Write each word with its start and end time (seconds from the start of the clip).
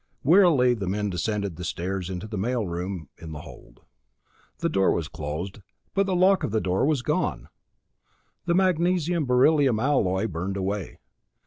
Wearily 0.23 0.73
the 0.73 0.87
men 0.87 1.11
descended 1.11 1.57
the 1.57 1.63
stairs 1.63 2.07
to 2.07 2.25
the 2.25 2.35
mail 2.35 2.65
room 2.65 3.09
in 3.19 3.33
the 3.33 3.41
hold. 3.41 3.81
The 4.57 4.67
door 4.67 4.91
was 4.91 5.07
closed, 5.07 5.59
but 5.93 6.07
the 6.07 6.15
lock 6.15 6.43
of 6.43 6.49
the 6.49 6.59
door 6.59 6.87
was 6.87 7.03
gone, 7.03 7.49
the 8.47 8.55
magnesium 8.55 9.25
beryllium 9.27 9.79
alloy 9.79 10.25
burned 10.25 10.57
away. 10.57 10.97